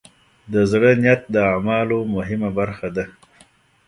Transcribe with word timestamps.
د 0.53 0.55
زړۀ 0.71 0.91
نیت 1.01 1.21
د 1.33 1.35
اعمالو 1.49 1.97
مهمه 2.15 2.49
برخه 2.59 2.87
ده. 2.95 3.05